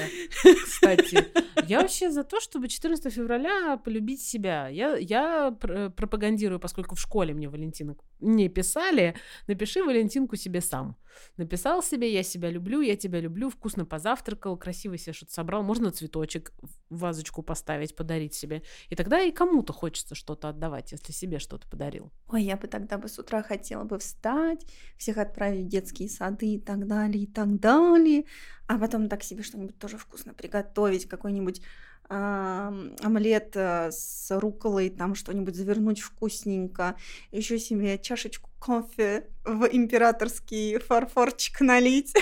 Кстати, 0.65 1.25
я 1.67 1.81
вообще 1.81 2.11
за 2.11 2.23
то, 2.25 2.41
чтобы 2.41 2.69
14 2.69 3.13
февраля 3.13 3.77
полюбить 3.77 4.21
себя. 4.23 4.69
Я, 4.69 4.97
я 4.97 5.51
пр- 5.61 5.91
пропагандирую, 5.91 6.61
поскольку 6.61 6.95
в 6.95 7.01
школе 7.01 7.35
мне 7.35 7.49
Валентинок 7.49 7.99
не 8.21 8.49
писали, 8.49 9.15
напиши 9.47 9.83
Валентинку 10.17 10.37
себе 10.37 10.61
сам. 10.61 10.97
Написал 11.37 11.83
себе, 11.83 12.13
я 12.13 12.23
себя 12.23 12.51
люблю, 12.51 12.81
я 12.81 12.97
тебя 12.97 13.21
люблю, 13.21 13.51
вкусно 13.51 13.85
позавтракал, 13.85 14.57
красиво 14.57 14.97
себе 14.97 15.13
что-то 15.13 15.33
собрал, 15.33 15.63
можно 15.63 15.91
цветочек 15.91 16.53
в 16.91 16.99
вазочку 16.99 17.43
поставить, 17.43 17.95
подарить 17.97 18.35
себе. 18.35 18.63
И 18.89 18.95
тогда 18.95 19.21
и 19.21 19.33
кому-то 19.33 19.73
хочется 19.73 20.15
что-то 20.15 20.49
отдавать, 20.49 20.93
если 20.93 21.13
себе 21.13 21.39
что-то 21.39 21.69
подарил. 21.69 22.11
Ой, 22.29 22.43
я 22.43 22.57
бы 22.57 22.67
тогда 22.67 22.97
бы 22.97 23.09
с 23.09 23.19
утра 23.19 23.43
хотела 23.43 23.85
бы 23.85 23.99
встать, 23.99 24.65
всех 24.97 25.19
отправить 25.19 25.67
в 25.67 25.69
детские 25.69 26.09
сады 26.09 26.55
и 26.55 26.61
так 26.61 26.87
далее, 26.87 27.25
и 27.25 27.27
так 27.27 27.61
далее. 27.61 28.25
А 28.67 28.79
потом 28.79 29.09
так 29.09 29.23
себе 29.23 29.43
что-нибудь 29.43 29.79
тоже 29.79 29.99
вкусно 29.99 30.33
приготовить, 30.35 31.07
какой-нибудь 31.09 31.61
омлет 32.09 33.57
э, 33.57 33.91
с 33.91 34.29
руколой, 34.39 34.91
там 34.91 35.15
что-нибудь 35.15 35.57
завернуть 35.57 36.01
вкусненько, 36.01 36.97
еще 37.33 37.59
себе 37.59 37.99
чашечку 37.99 38.51
кофе 38.59 39.29
в 39.45 39.69
императорский 39.71 40.79
фарфорчик 40.79 41.61
налить. 41.61 42.13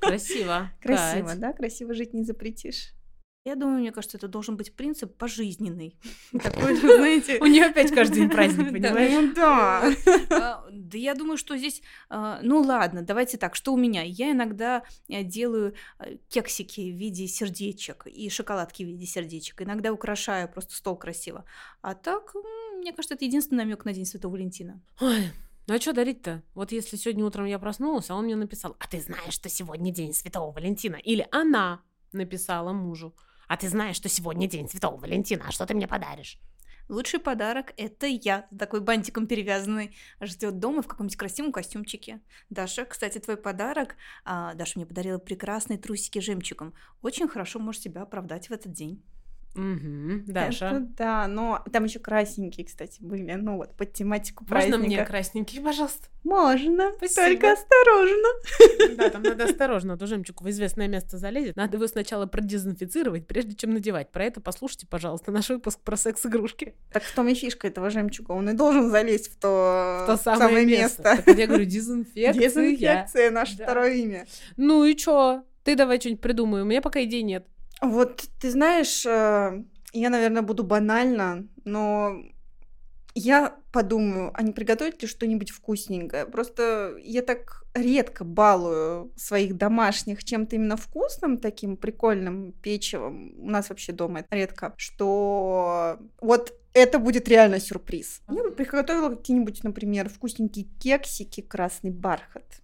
Красиво. 0.00 0.70
Красиво, 0.82 1.34
да? 1.36 1.52
Красиво 1.52 1.94
жить 1.94 2.14
не 2.14 2.24
запретишь. 2.24 2.94
Я 3.48 3.54
думаю, 3.54 3.80
мне 3.80 3.92
кажется, 3.92 4.18
это 4.18 4.28
должен 4.28 4.58
быть 4.58 4.74
принцип 4.74 5.16
пожизненный. 5.16 5.98
Такой, 6.42 6.76
знаете... 6.76 7.38
У 7.40 7.46
нее 7.46 7.64
опять 7.64 7.90
каждый 7.92 8.16
день 8.16 8.28
праздник, 8.30 8.66
понимаешь? 8.72 9.10
ну 9.10 9.34
да. 9.34 10.64
Да 10.88 10.98
я 10.98 11.14
думаю, 11.14 11.36
что 11.36 11.56
здесь... 11.56 11.82
а, 12.08 12.40
Ну 12.42 12.60
ладно, 12.60 13.02
давайте 13.02 13.36
так, 13.36 13.54
что 13.54 13.72
у 13.72 13.76
меня? 13.76 14.02
Я 14.02 14.32
иногда 14.32 14.82
э, 15.08 15.22
делаю 15.22 15.74
э, 15.98 16.16
кексики 16.28 16.92
в 16.92 16.96
виде 16.96 17.26
сердечек 17.26 18.06
и 18.06 18.30
шоколадки 18.30 18.82
в 18.82 18.86
виде 18.86 19.06
сердечек. 19.06 19.62
Иногда 19.62 19.92
украшаю 19.92 20.48
просто 20.48 20.74
стол 20.74 20.96
красиво. 20.96 21.44
А 21.82 21.94
так, 21.94 22.34
мне 22.78 22.92
кажется, 22.92 23.14
это 23.14 23.24
единственный 23.24 23.58
намек 23.58 23.84
на 23.84 23.92
День 23.92 24.06
Святого 24.06 24.32
Валентина. 24.32 24.80
Ой, 25.00 25.30
ну 25.66 25.74
а 25.74 25.80
что 25.80 25.92
дарить-то? 25.92 26.42
Вот 26.54 26.72
если 26.72 26.96
сегодня 26.96 27.24
утром 27.24 27.44
я 27.44 27.58
проснулась, 27.58 28.08
а 28.10 28.14
он 28.14 28.24
мне 28.24 28.36
написал, 28.36 28.76
а 28.78 28.86
ты 28.86 29.00
знаешь, 29.00 29.34
что 29.34 29.48
сегодня 29.48 29.92
день 29.92 30.14
Святого 30.14 30.52
Валентина? 30.52 30.96
Или 30.96 31.26
она 31.30 31.82
написала 32.12 32.72
мужу, 32.72 33.14
а 33.48 33.56
ты 33.56 33.68
знаешь, 33.68 33.96
что 33.96 34.08
сегодня 34.08 34.48
день 34.48 34.68
Святого 34.68 34.96
Валентина, 34.96 35.44
а 35.48 35.52
что 35.52 35.66
ты 35.66 35.74
мне 35.74 35.86
подаришь? 35.86 36.38
Лучший 36.88 37.20
подарок– 37.20 37.74
это 37.76 38.06
я, 38.06 38.46
такой 38.58 38.80
бантиком 38.80 39.26
перевязанный, 39.26 39.94
ждет 40.22 40.58
дома 40.58 40.80
в 40.80 40.88
каком-нибудь 40.88 41.18
красивом 41.18 41.52
костюмчике. 41.52 42.20
Даша, 42.48 42.86
кстати, 42.86 43.18
твой 43.18 43.36
подарок. 43.36 43.96
а, 44.24 44.54
Даша 44.54 44.72
мне 44.76 44.86
подарила 44.86 45.18
прекрасные 45.18 45.78
трусики 45.78 46.18
жемчугом. 46.20 46.72
Очень 47.02 47.28
хорошо 47.28 47.58
можешь 47.58 47.82
себя 47.82 48.02
оправдать 48.02 48.48
в 48.48 48.52
этот 48.52 48.72
день. 48.72 49.02
Угу, 49.54 50.22
Это 50.24 50.32
Даша. 50.32 50.86
да, 50.96 51.26
но 51.26 51.64
там 51.72 51.84
еще 51.84 51.98
красненькие, 51.98 52.64
кстати, 52.66 53.02
были. 53.02 53.32
Ну 53.32 53.56
вот, 53.56 53.74
под 53.76 53.92
тематику 53.92 54.44
Можно 54.44 54.54
праздника. 54.70 54.78
мне 54.86 55.04
красненький, 55.04 55.60
пожалуйста? 55.60 56.06
Можно, 56.22 56.92
Спасибо. 56.98 57.26
только 57.26 57.52
осторожно. 57.52 58.28
Да, 58.96 59.10
там 59.10 59.22
надо 59.22 59.44
осторожно, 59.44 59.94
а 59.94 59.96
то 59.96 60.06
жемчуг 60.06 60.42
в 60.42 60.48
известное 60.50 60.86
место 60.86 61.16
залезет. 61.18 61.56
Надо 61.56 61.76
его 61.76 61.86
сначала 61.88 62.26
продезинфицировать, 62.26 63.26
прежде 63.26 63.54
чем 63.56 63.70
надевать. 63.70 64.10
Про 64.12 64.24
это 64.26 64.40
послушайте, 64.40 64.86
пожалуйста, 64.86 65.32
наш 65.32 65.48
выпуск 65.48 65.80
про 65.80 65.96
секс-игрушки. 65.96 66.74
Так 66.92 67.02
в 67.02 67.14
том 67.14 67.28
и 67.28 67.34
фишка 67.34 67.66
этого 67.66 67.90
жемчуга. 67.90 68.32
Он 68.32 68.50
и 68.50 68.52
должен 68.52 68.90
залезть 68.90 69.32
в 69.32 69.38
то, 69.40 70.04
В 70.04 70.06
то 70.06 70.16
самое, 70.16 70.66
место. 70.66 71.02
Так 71.02 71.26
вот 71.26 71.38
я 71.38 71.46
говорю, 71.46 71.64
дезинфекция. 71.64 72.32
Дезинфекция 72.48 73.30
наше 73.30 73.56
Да. 73.56 73.64
второе 73.64 73.94
имя. 73.94 74.26
Ну 74.56 74.84
и 74.84 74.94
чё? 74.94 75.44
Ты 75.64 75.74
давай 75.76 75.98
что-нибудь 76.00 76.20
придумай. 76.22 76.62
У 76.62 76.64
меня 76.64 76.80
пока 76.80 77.02
идей 77.02 77.22
нет. 77.22 77.46
Вот, 77.80 78.24
ты 78.40 78.50
знаешь, 78.50 79.06
э, 79.06 79.62
я, 79.92 80.10
наверное, 80.10 80.42
буду 80.42 80.64
банально, 80.64 81.46
но 81.64 82.22
я 83.14 83.56
подумаю, 83.72 84.30
а 84.34 84.42
не 84.42 84.52
приготовить 84.52 85.02
ли 85.02 85.08
что-нибудь 85.08 85.50
вкусненькое? 85.50 86.26
Просто 86.26 86.96
я 87.02 87.22
так 87.22 87.64
редко 87.74 88.24
балую 88.24 89.12
своих 89.16 89.56
домашних 89.56 90.24
чем-то 90.24 90.56
именно 90.56 90.76
вкусным, 90.76 91.38
таким 91.38 91.76
прикольным 91.76 92.52
печевом. 92.52 93.34
У 93.38 93.50
нас 93.50 93.68
вообще 93.68 93.92
дома 93.92 94.20
это 94.20 94.34
редко, 94.34 94.74
что 94.76 95.98
вот 96.20 96.54
это 96.74 96.98
будет 96.98 97.28
реально 97.28 97.60
сюрприз. 97.60 98.22
Я 98.30 98.42
бы 98.42 98.52
приготовила 98.52 99.14
какие-нибудь, 99.14 99.64
например, 99.64 100.08
вкусненькие 100.08 100.66
кексики, 100.80 101.40
красный 101.40 101.90
бархат. 101.90 102.62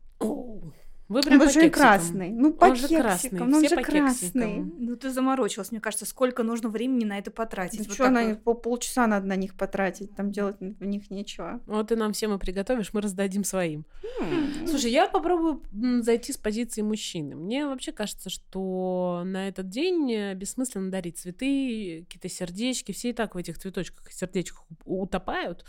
Вы 1.08 1.20
прям 1.20 1.40
Он 1.40 1.46
по 1.46 1.52
же 1.52 1.60
кексикам. 1.60 1.80
красный. 1.82 2.30
Ну, 2.30 2.52
по 2.54 2.64
Он 2.64 2.76
же 2.76 2.88
красный, 2.88 3.28
кексикам, 3.30 3.50
ну, 3.50 3.56
он 3.58 3.62
все 3.64 3.68
же 3.68 3.76
по 3.76 3.82
красный. 3.82 4.28
кексикам. 4.30 4.74
Ну 4.78 4.96
ты 4.96 5.10
заморочилась, 5.10 5.70
мне 5.70 5.80
кажется, 5.80 6.06
сколько 6.06 6.42
нужно 6.42 6.70
времени 6.70 7.04
на 7.04 7.18
это 7.18 7.30
потратить. 7.30 7.80
Да 7.80 7.84
Вот 7.84 7.94
что, 7.94 8.08
на 8.10 8.28
вот. 8.28 8.42
по 8.42 8.54
полчаса 8.54 9.06
надо 9.06 9.26
на 9.26 9.36
них 9.36 9.54
потратить, 9.54 10.14
там 10.16 10.30
делать 10.32 10.56
в 10.60 10.84
них 10.84 11.10
нечего. 11.10 11.60
Вот 11.66 11.88
ты 11.88 11.96
нам 11.96 12.14
всем 12.14 12.32
и 12.34 12.38
приготовишь, 12.38 12.94
мы 12.94 13.02
раздадим 13.02 13.44
своим. 13.44 13.84
М. 14.20 14.66
Слушай, 14.66 14.92
я 14.92 15.06
попробую 15.06 15.62
зайти 16.02 16.32
с 16.32 16.38
позиции 16.38 16.80
мужчины. 16.80 17.36
Мне 17.36 17.66
вообще 17.66 17.92
кажется, 17.92 18.30
что 18.30 19.22
на 19.26 19.48
этот 19.48 19.68
день 19.68 20.10
э, 20.12 20.34
бессмысленно 20.34 20.90
дарить 20.90 21.18
цветы, 21.18 22.06
какие-то 22.08 22.28
сердечки. 22.30 22.92
Все 22.92 23.10
и 23.10 23.12
так 23.12 23.34
в 23.34 23.38
этих 23.38 23.58
цветочках 23.58 24.08
и 24.10 24.14
сердечках 24.14 24.64
утопают. 24.86 25.64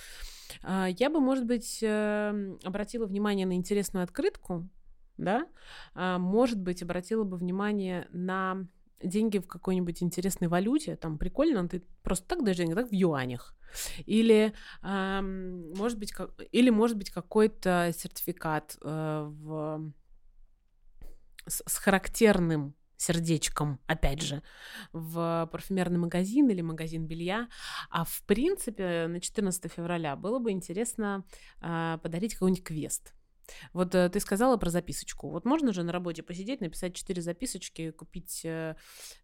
А, 0.64 0.88
Я 0.98 1.10
бы, 1.10 1.20
может 1.20 1.46
быть, 1.46 1.80
эм, 1.82 2.58
обратила 2.64 3.06
внимание 3.06 3.46
на 3.46 3.54
интересную 3.54 4.04
открытку, 4.04 4.68
да? 5.18 5.48
А, 5.94 6.18
Может 6.20 6.60
быть, 6.60 6.82
обратила 6.84 7.24
бы 7.24 7.38
внимание 7.38 8.08
на 8.12 8.68
деньги 9.02 9.38
в 9.40 9.48
какой-нибудь 9.48 10.02
интересной 10.02 10.48
валюте, 10.48 10.96
там 10.96 11.18
прикольно, 11.18 11.68
ты 11.68 11.84
просто 12.04 12.28
так 12.28 12.44
даешь 12.44 12.58
деньги, 12.58 12.74
так 12.74 12.90
в 12.90 12.94
юанях. 12.94 13.56
Или, 14.06 14.54
ам, 14.82 15.72
может 15.74 16.00
быть, 16.00 16.12
как- 16.12 16.32
или 16.52 16.70
может 16.70 16.98
быть 16.98 17.10
какой-то 17.10 17.92
сертификат 17.96 18.78
э, 18.82 19.28
в, 19.30 19.92
с, 21.48 21.62
с 21.66 21.78
характерным 21.78 22.74
сердечком, 22.98 23.80
опять 23.88 24.22
же, 24.22 24.42
в 24.94 25.50
парфюмерный 25.52 26.00
магазин 26.00 26.50
или 26.50 26.62
магазин 26.62 27.06
белья. 27.06 27.50
А 27.90 28.06
в 28.06 28.24
принципе, 28.26 29.08
на 29.08 29.20
14 29.20 29.72
февраля 29.72 30.16
было 30.16 30.40
бы 30.40 30.52
интересно 30.52 31.26
а, 31.60 31.98
подарить 31.98 32.34
какой-нибудь 32.36 32.64
квест. 32.64 33.14
Вот 33.74 33.94
э, 33.96 34.10
ты 34.10 34.20
сказала 34.20 34.58
про 34.58 34.70
записочку. 34.70 35.30
Вот 35.30 35.46
можно 35.46 35.74
же 35.74 35.84
на 35.84 35.92
работе 35.92 36.24
посидеть, 36.24 36.62
написать 36.62 36.96
четыре 36.96 37.22
записочки, 37.22 37.92
купить 37.92 38.42
э, 38.44 38.76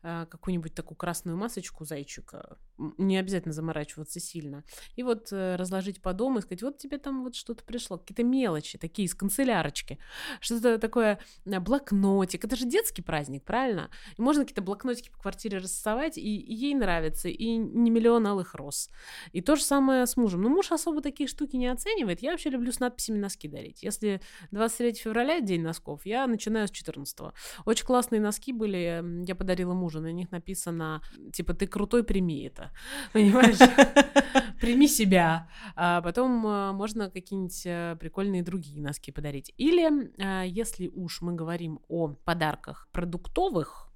э, 0.04 0.26
какую-нибудь 0.30 0.74
такую 0.74 0.98
красную 0.98 1.38
масочку 1.38 1.86
зайчика. 1.86 2.58
Не 2.98 3.18
обязательно 3.18 3.54
заморачиваться 3.54 4.20
сильно. 4.20 4.64
И 4.96 5.04
вот 5.04 5.32
разложить 5.32 6.02
по 6.02 6.14
дому 6.14 6.40
и 6.40 6.42
сказать, 6.42 6.64
вот 6.64 6.78
тебе 6.78 6.98
там 6.98 7.24
вот 7.24 7.36
что-то 7.36 7.64
пришло. 7.64 7.98
Какие-то 7.98 8.24
мелочи 8.24 8.78
такие 8.78 9.06
из 9.06 9.14
канцелярочки. 9.14 10.00
Что-то 10.40 10.80
такое, 10.80 11.20
блокнотик. 11.46 12.44
Это 12.44 12.56
же 12.56 12.66
детский 12.66 13.02
праздник, 13.02 13.44
правильно? 13.44 13.90
И 14.18 14.22
можно 14.22 14.44
какие-то 14.44 14.62
блокнотики 14.62 15.10
по 15.10 15.20
квартире 15.20 15.60
рассовать, 15.60 16.18
и, 16.18 16.22
и 16.22 16.54
ей 16.54 16.74
нравится, 16.74 17.30
и 17.30 17.56
не 17.56 17.92
миллион 17.92 18.26
алых 18.26 18.56
роз. 18.56 18.90
И 19.32 19.42
то 19.42 19.56
же 19.56 19.64
самое 19.64 20.06
с 20.06 20.18
мужем. 20.18 20.42
Но 20.42 20.50
муж 20.50 20.72
особо 20.72 21.02
такие 21.02 21.28
штуки 21.28 21.56
не 21.56 21.68
оценивает. 21.68 22.22
Я 22.22 22.32
вообще 22.32 22.50
люблю 22.50 22.72
с 22.72 22.80
надписями 22.80 23.20
носки 23.20 23.48
дарить. 23.48 23.84
Если 23.84 24.11
23 24.52 24.94
февраля 24.94 25.40
день 25.40 25.62
носков, 25.62 26.06
я 26.06 26.28
начинаю 26.28 26.68
с 26.68 26.72
14 26.72 27.34
Очень 27.66 27.86
классные 27.86 28.22
носки 28.22 28.54
были, 28.54 29.24
я 29.26 29.36
подарила 29.36 29.74
мужу, 29.74 30.02
на 30.02 30.12
них 30.12 30.32
написано, 30.32 31.02
типа, 31.34 31.54
ты 31.54 31.68
крутой, 31.68 32.04
прими 32.04 32.44
это. 32.44 32.72
Понимаешь? 33.14 33.58
Прими 34.62 34.88
себя. 34.88 35.50
А 35.76 36.02
потом 36.02 36.46
а, 36.46 36.72
можно 36.74 37.10
какие-нибудь 37.10 37.64
а, 37.66 37.96
прикольные 37.96 38.44
другие 38.44 38.82
носки 38.82 39.12
подарить. 39.12 39.54
Или, 39.58 40.12
а, 40.22 40.44
если 40.44 40.88
уж 40.88 41.22
мы 41.22 41.34
говорим 41.34 41.80
о 41.88 42.10
подарках 42.10 42.88
продуктовых, 42.92 43.88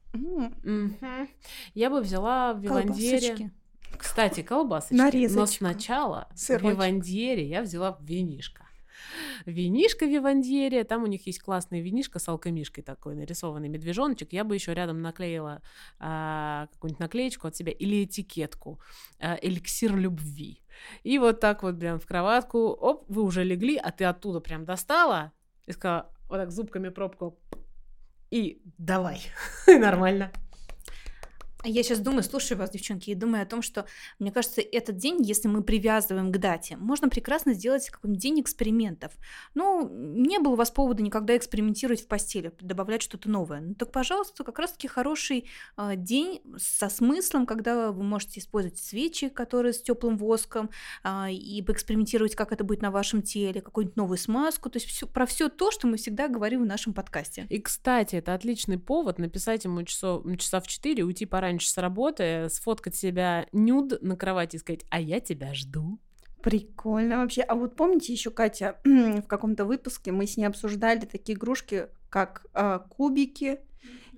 я 1.73 1.89
бы 1.89 2.01
взяла 2.01 2.53
в. 2.53 2.65
Колбасочки. 2.65 3.51
Кстати, 3.97 4.41
колбасочки. 4.41 4.95
Но 4.95 5.05
Нарезочка. 5.05 5.57
сначала 5.57 6.27
в 6.33 6.39
Сырочек. 6.39 6.71
Вивандере 6.71 7.47
я 7.47 7.61
взяла 7.61 7.97
винишко. 8.01 8.64
Винишко 9.45 10.05
Вивандерия. 10.05 10.83
Там 10.83 11.03
у 11.03 11.07
них 11.07 11.25
есть 11.27 11.39
классный 11.39 11.81
винишко 11.81 12.19
с 12.19 12.27
алкомишкой 12.27 12.83
такой, 12.83 13.15
нарисованный 13.15 13.69
медвежоночек. 13.69 14.33
Я 14.33 14.43
бы 14.43 14.55
еще 14.55 14.73
рядом 14.73 15.01
наклеила 15.01 15.61
а, 15.99 16.67
какую-нибудь 16.73 16.99
наклеечку 16.99 17.47
от 17.47 17.55
себя 17.55 17.71
или 17.71 18.03
этикетку. 18.03 18.79
А, 19.19 19.37
эликсир 19.41 19.95
любви. 19.95 20.61
И 21.03 21.17
вот 21.19 21.39
так 21.39 21.63
вот 21.63 21.79
прям 21.79 21.99
в 21.99 22.05
кроватку, 22.05 22.59
оп, 22.59 23.05
вы 23.07 23.23
уже 23.23 23.43
легли, 23.43 23.77
а 23.77 23.91
ты 23.91 24.05
оттуда 24.05 24.39
прям 24.39 24.65
достала 24.65 25.31
и 25.65 25.71
сказала, 25.71 26.13
вот 26.27 26.37
так 26.37 26.51
зубками 26.51 26.89
пробку, 26.89 27.39
и 28.31 28.61
давай, 28.77 29.21
нормально. 29.67 30.31
А 31.65 31.67
я 31.67 31.81
сейчас 31.81 31.99
думаю, 31.99 32.21
слушаю 32.21 32.59
вас, 32.59 32.69
девчонки, 32.69 33.09
и 33.09 33.15
думаю 33.15 33.41
о 33.41 33.45
том, 33.47 33.63
что, 33.63 33.87
мне 34.19 34.31
кажется, 34.31 34.61
этот 34.61 34.97
день, 34.97 35.17
если 35.23 35.47
мы 35.47 35.63
привязываем 35.63 36.31
к 36.31 36.37
дате, 36.37 36.77
можно 36.77 37.09
прекрасно 37.09 37.55
сделать 37.55 37.89
какой-нибудь 37.89 38.21
день 38.21 38.39
экспериментов. 38.39 39.13
Ну, 39.55 39.89
не 39.89 40.37
было 40.37 40.53
у 40.53 40.55
вас 40.57 40.69
повода 40.69 41.01
никогда 41.01 41.35
экспериментировать 41.35 42.03
в 42.03 42.07
постели, 42.07 42.53
добавлять 42.61 43.01
что-то 43.01 43.31
новое. 43.31 43.61
Ну, 43.61 43.73
так, 43.73 43.91
пожалуйста, 43.91 44.43
как 44.43 44.59
раз-таки 44.59 44.87
хороший 44.87 45.49
э, 45.75 45.95
день 45.95 46.39
со 46.55 46.87
смыслом, 46.87 47.47
когда 47.47 47.91
вы 47.91 48.03
можете 48.03 48.41
использовать 48.41 48.77
свечи, 48.77 49.29
которые 49.29 49.73
с 49.73 49.81
теплым 49.81 50.17
воском, 50.17 50.69
э, 51.03 51.31
и 51.31 51.63
поэкспериментировать, 51.63 52.35
как 52.35 52.51
это 52.51 52.63
будет 52.63 52.83
на 52.83 52.91
вашем 52.91 53.23
теле, 53.23 53.61
какую-нибудь 53.61 53.97
новую 53.97 54.19
смазку, 54.19 54.69
то 54.69 54.77
есть 54.77 54.87
всё, 54.87 55.07
про 55.07 55.25
все 55.25 55.49
то, 55.49 55.71
что 55.71 55.87
мы 55.87 55.97
всегда 55.97 56.27
говорим 56.27 56.61
в 56.61 56.67
нашем 56.67 56.93
подкасте. 56.93 57.47
И, 57.49 57.59
кстати, 57.59 58.17
это 58.17 58.35
отличный 58.35 58.77
повод 58.77 59.17
написать 59.17 59.65
ему 59.65 59.81
часов, 59.81 60.23
часа 60.37 60.61
в 60.61 60.67
4, 60.67 61.03
уйти 61.03 61.25
пораньше 61.25 61.54
раньше 61.55 61.69
с 61.69 61.77
работы, 61.77 62.47
сфоткать 62.49 62.95
себя 62.95 63.47
нюд 63.53 64.01
на 64.01 64.15
кровати 64.17 64.57
и 64.57 64.59
сказать, 64.59 64.85
а 64.89 64.99
я 64.99 65.19
тебя 65.19 65.53
жду. 65.53 65.99
Прикольно 66.41 67.17
вообще. 67.17 67.41
А 67.41 67.55
вот 67.55 67.75
помните 67.75 68.13
еще, 68.13 68.29
Катя, 68.29 68.77
в 68.83 69.23
каком-то 69.23 69.65
выпуске 69.65 70.11
мы 70.11 70.27
с 70.27 70.37
ней 70.37 70.45
обсуждали 70.45 71.05
такие 71.05 71.37
игрушки, 71.37 71.87
как 72.09 72.45
э, 72.53 72.79
кубики, 72.89 73.59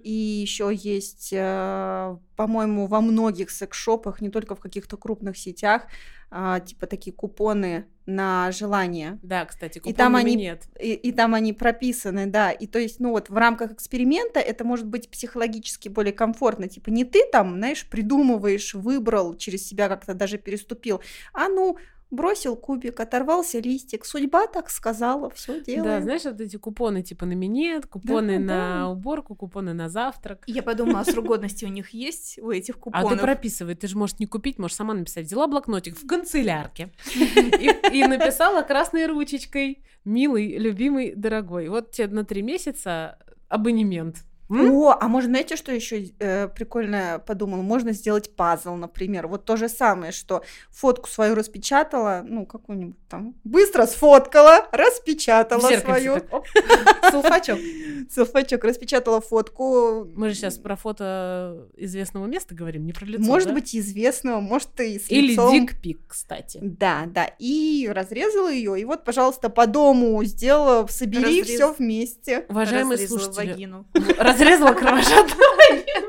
и 0.08 0.40
еще 0.42 0.72
есть, 0.74 1.34
э, 1.34 2.18
по-моему, 2.38 2.88
во 2.88 3.02
многих 3.02 3.50
секс-шопах, 3.50 4.22
не 4.22 4.30
только 4.30 4.56
в 4.56 4.62
каких-то 4.62 4.96
крупных 4.96 5.38
сетях, 5.38 5.88
э, 6.32 6.62
типа 6.66 6.88
такие 6.88 7.14
купоны 7.14 7.88
на 8.06 8.50
желание. 8.54 9.20
Да, 9.22 9.44
кстати, 9.44 9.82
и 9.84 9.92
там 9.92 10.16
они 10.16 10.36
нет. 10.36 10.64
И, 10.80 10.94
и 10.94 11.12
там 11.12 11.36
они 11.36 11.52
прописаны, 11.52 12.26
да. 12.26 12.52
И 12.52 12.68
то 12.68 12.80
есть, 12.80 13.02
ну 13.02 13.12
вот 13.12 13.30
в 13.30 13.36
рамках 13.36 13.74
эксперимента 13.74 14.40
это 14.40 14.64
может 14.64 14.88
быть 14.88 15.10
психологически 15.10 15.90
более 15.90 16.14
комфортно. 16.14 16.70
Типа 16.70 16.90
не 16.90 17.04
ты 17.04 17.24
там, 17.30 17.58
знаешь, 17.58 17.86
придумываешь, 17.90 18.76
выбрал 18.76 19.36
через 19.36 19.68
себя 19.68 19.90
как-то 19.90 20.14
даже 20.14 20.38
переступил, 20.38 21.02
а 21.34 21.50
ну 21.50 21.78
бросил 22.10 22.56
кубик, 22.56 23.00
оторвался 23.00 23.60
листик, 23.60 24.06
судьба 24.06 24.48
так 24.48 24.70
сказала, 24.70 25.30
все 25.32 25.62
делаем. 25.62 25.84
Да, 25.84 26.02
знаешь, 26.02 26.24
вот 26.24 26.40
эти 26.40 26.56
купоны 26.58 27.04
типа 27.04 27.26
на 27.26 27.34
минет, 27.34 27.88
купоны 27.88 28.40
да, 28.40 28.46
на 28.46 28.78
да. 28.80 28.88
уборку, 28.88 29.36
купоны 29.36 29.74
на 29.74 29.90
завтрак. 29.90 30.44
Я 30.48 30.64
подумала, 30.64 31.02
а 31.02 31.06
срок 31.06 31.26
годности 31.26 31.66
у 31.66 31.70
них 31.70 31.90
есть, 31.92 32.40
у 32.40 32.52
этих 32.52 32.80
купонов? 32.80 33.12
А 33.12 33.16
ты 33.16 33.22
прописывай, 33.22 33.76
ты 33.76 33.88
же 33.88 33.98
можешь 33.98 34.20
не 34.20 34.26
купить, 34.26 34.58
можешь 34.60 34.76
сама 34.76 34.94
написать. 34.94 35.26
Взяла 35.26 35.48
блокнотик 35.48 35.98
в 35.98 36.06
канцелярке 36.08 36.92
и 37.16 38.04
написала 38.06 38.62
красной 38.64 39.06
ручечкой 39.06 39.84
«Милый, 40.04 40.58
любимый, 40.58 41.14
дорогой». 41.16 41.70
Вот 41.70 41.92
тебе 41.92 42.08
на 42.08 42.26
три 42.26 42.42
месяца 42.42 43.18
абонемент. 43.50 44.26
М? 44.50 44.72
О, 44.74 44.98
а 45.00 45.08
можно, 45.08 45.30
знаете, 45.32 45.56
что 45.58 45.72
еще 45.74 46.06
э, 46.20 46.48
прикольно 46.48 47.22
подумал? 47.26 47.62
Можно 47.62 47.92
сделать 47.92 48.36
пазл, 48.36 48.76
например. 48.76 49.28
Вот 49.28 49.46
то 49.46 49.58
же 49.58 49.68
самое, 49.68 50.12
что 50.12 50.42
фотку 50.72 51.10
свою 51.10 51.36
распечатала, 51.36 52.24
ну, 52.26 52.46
какую-нибудь 52.46 52.96
там, 53.10 53.36
быстро 53.44 53.86
сфоткала, 53.86 54.68
распечатала 54.72 55.60
свою. 55.80 56.18
Селфачок. 57.12 57.60
Селфачок, 58.10 58.64
распечатала 58.64 59.20
фотку. 59.22 60.06
Мы 60.16 60.30
же 60.30 60.36
сейчас 60.36 60.58
про 60.58 60.76
фото 60.76 61.68
известного 61.76 62.26
места 62.26 62.56
говорим, 62.56 62.86
не 62.86 62.94
про 62.94 63.06
лицо, 63.06 63.24
Может 63.24 63.50
да? 63.50 63.54
быть, 63.54 63.76
известного, 63.76 64.40
может, 64.40 64.80
и 64.80 64.98
с 65.00 65.10
Или 65.10 65.32
лицом. 65.32 65.52
дикпик, 65.52 66.00
кстати. 66.08 66.60
Да, 66.62 67.04
да. 67.08 67.30
И 67.40 67.90
разрезала 67.92 68.52
ее, 68.52 68.80
и 68.80 68.86
вот, 68.86 69.04
пожалуйста, 69.04 69.50
по 69.50 69.68
дому 69.68 70.24
сделала, 70.24 70.88
собери 70.88 71.42
Разрез- 71.42 71.56
все 71.56 71.74
вместе. 71.74 72.46
Уважаемые 72.50 72.94
Разрезала 72.94 73.20
слушатели, 73.20 73.52
вагину. 73.52 73.86
разрезала 74.38 74.74
кровожадную 74.74 75.56
вагину. 75.58 76.08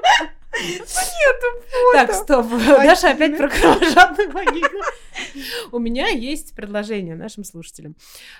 Нету 0.61 1.65
Так, 1.93 2.11
фото. 2.11 2.23
стоп. 2.23 2.47
Даша 2.51 3.11
опять 3.11 3.37
про 3.37 3.49
кровожадную 3.49 4.31
вагину. 4.33 4.83
У 5.73 5.79
меня 5.79 6.09
есть 6.09 6.55
предложение 6.55 7.15
нашим 7.15 7.45
слушателям. 7.45 7.95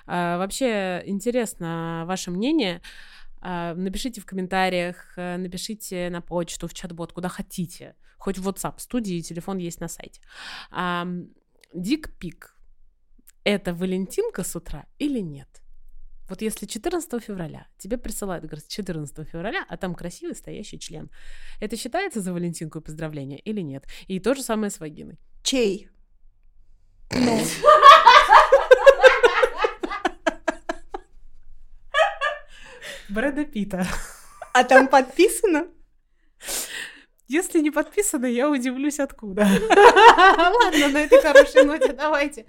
А, 0.07 0.39
Вообще 0.39 1.03
интересно 1.07 2.05
ваше 2.07 2.31
мнение. 2.31 2.83
А, 3.41 3.75
Напишите 3.75 4.21
в 4.21 4.27
комментариях, 4.27 5.13
э, 5.17 5.37
напишите 5.37 6.11
на 6.11 6.21
почту, 6.21 6.67
в 6.67 6.75
чат-бот, 6.75 7.13
куда 7.13 7.29
хотите. 7.29 7.95
Хоть 8.19 8.39
в 8.39 8.49
WhatsApp 8.49 8.75
студии, 8.79 9.21
телефон 9.21 9.59
есть 9.59 9.81
на 9.81 9.87
сайте. 9.89 10.21
Дик-пик— 11.73 12.57
это 13.45 13.75
Валентинка 13.75 14.43
с 14.43 14.57
утра 14.57 14.87
или 14.99 15.21
нет? 15.21 15.49
Вот 16.29 16.43
если 16.43 16.67
14 16.67 17.23
февраля 17.23 17.67
тебе 17.79 17.97
присылают, 17.97 18.45
говорят, 18.45 18.69
14 18.69 19.29
февраля, 19.29 19.65
а 19.69 19.77
там 19.77 19.95
красивый 19.95 20.37
стоящий 20.37 20.79
член, 20.79 21.11
это 21.61 21.77
считается 21.77 22.21
за 22.21 22.33
Валентинку 22.33 22.79
и 22.79 22.83
поздравление 22.83 23.39
или 23.41 23.63
нет? 23.63 23.85
И 24.07 24.21
то 24.21 24.35
же 24.35 24.43
самое 24.43 24.71
с 24.71 24.79
вагиной. 24.79 25.19
Чей? 25.43 25.89
Ну, 27.13 27.41
Брэда 33.09 33.47
Питта. 33.47 33.87
а 34.53 34.65
там 34.65 34.89
подписано? 34.89 35.69
Если 37.27 37.61
не 37.61 37.71
подписано, 37.71 38.27
я 38.27 38.51
удивлюсь, 38.51 39.01
откуда. 39.01 39.43
Ладно, 39.71 40.89
на 40.89 40.99
этой 40.99 41.21
хорошей 41.23 41.65
ноте 41.65 41.93
давайте. 41.93 42.47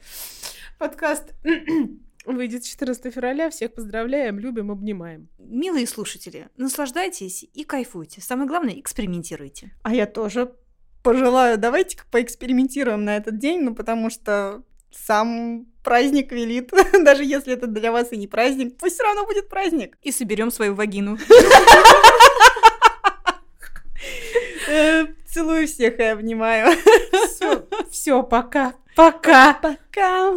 Подкаст 0.78 1.34
выйдет 2.36 2.64
14 2.64 3.14
февраля. 3.14 3.50
Всех 3.50 3.74
поздравляем, 3.74 4.40
любим, 4.40 4.72
обнимаем. 4.72 5.30
Милые 5.38 5.88
слушатели, 5.88 6.48
наслаждайтесь 6.58 7.46
и 7.54 7.64
кайфуйте. 7.64 8.22
Самое 8.22 8.48
главное, 8.48 8.80
экспериментируйте. 8.80 9.72
А 9.84 9.94
я 9.94 10.06
тоже 10.06 10.54
пожелаю, 11.04 11.58
давайте-ка 11.58 12.04
поэкспериментируем 12.12 13.06
на 13.06 13.16
этот 13.18 13.38
день, 13.38 13.62
ну 13.62 13.74
потому 13.74 14.10
что 14.10 14.64
сам 14.92 15.68
праздник 15.84 16.32
велит, 16.32 16.72
даже 17.04 17.24
если 17.24 17.54
это 17.54 17.68
для 17.68 17.92
вас 17.92 18.12
и 18.12 18.18
не 18.18 18.28
праздник, 18.28 18.78
пусть 18.78 18.96
все 18.96 19.04
равно 19.04 19.26
будет 19.26 19.50
праздник. 19.50 19.98
И 20.02 20.12
соберем 20.12 20.52
свою 20.52 20.76
вагину. 20.76 21.18
Э, 24.72 25.08
Целую 25.26 25.68
всех 25.68 26.00
и 26.00 26.04
обнимаю. 26.04 26.78
Все, 27.28 27.68
все, 27.90 28.24
пока. 28.24 28.74
Пока. 28.96 29.54
Пока. 29.54 30.34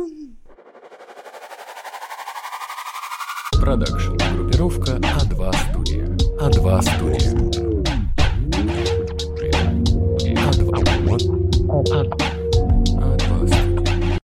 Продакшн. 3.63 4.17
Группировка 4.35 4.93
А2 4.95 5.55
студия. 5.71 6.07
А2 6.41 6.83
студия. 6.83 7.31
А2. 10.35 10.67
А2. 11.87 12.32